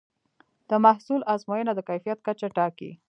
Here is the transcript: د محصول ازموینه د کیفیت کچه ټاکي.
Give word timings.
د 0.69 0.71
محصول 0.85 1.21
ازموینه 1.33 1.71
د 1.75 1.79
کیفیت 1.89 2.19
کچه 2.27 2.47
ټاکي. 2.55 2.91